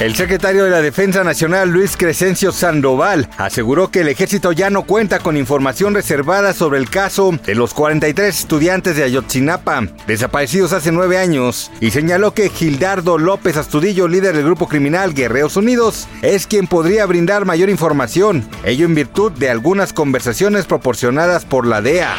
[0.00, 4.82] El secretario de la Defensa Nacional, Luis Crescencio Sandoval, aseguró que el ejército ya no
[4.82, 10.90] cuenta con información reservada sobre el caso de los 43 estudiantes de Ayotzinapa, desaparecidos hace
[10.90, 16.48] nueve años, y señaló que Gildardo López Astudillo, líder del grupo criminal Guerreros Unidos, es
[16.48, 22.16] quien podría brindar mayor información, ello en virtud de algunas conversaciones proporcionadas por la DEA.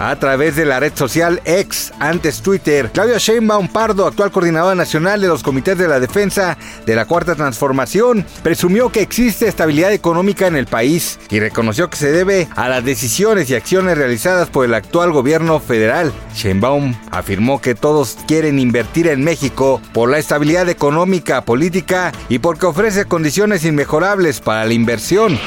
[0.00, 5.20] A través de la red social X, antes Twitter, Claudia Sheinbaum Pardo, actual coordinadora nacional
[5.20, 10.46] de los comités de la defensa de la Cuarta Transformación, presumió que existe estabilidad económica
[10.46, 14.64] en el país y reconoció que se debe a las decisiones y acciones realizadas por
[14.64, 16.12] el actual gobierno federal.
[16.34, 22.66] Sheinbaum afirmó que todos quieren invertir en México por la estabilidad económica, política y porque
[22.66, 25.38] ofrece condiciones inmejorables para la inversión.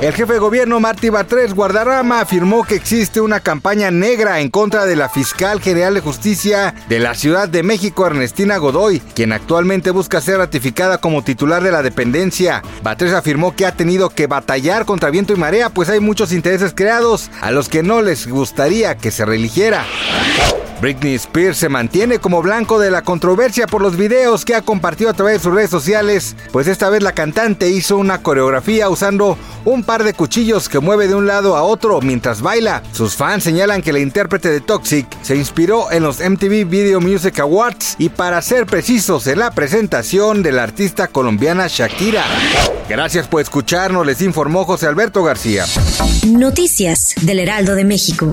[0.00, 4.84] El jefe de gobierno Martí Batres Guardarrama afirmó que existe una campaña negra en contra
[4.84, 9.90] de la fiscal general de justicia de la Ciudad de México, Ernestina Godoy, quien actualmente
[9.90, 12.62] busca ser ratificada como titular de la dependencia.
[12.82, 16.74] Batres afirmó que ha tenido que batallar contra viento y marea, pues hay muchos intereses
[16.74, 19.86] creados a los que no les gustaría que se religiera.
[20.82, 25.10] Britney Spears se mantiene como blanco de la controversia por los videos que ha compartido
[25.10, 29.38] a través de sus redes sociales, pues esta vez la cantante hizo una coreografía usando
[29.64, 32.82] un par de cuchillos que mueve de un lado a otro mientras baila.
[32.90, 37.38] Sus fans señalan que la intérprete de Toxic se inspiró en los MTV Video Music
[37.38, 42.24] Awards y para ser precisos en la presentación de la artista colombiana Shakira.
[42.88, 45.64] Gracias por escucharnos, les informó José Alberto García.
[46.26, 48.32] Noticias del Heraldo de México.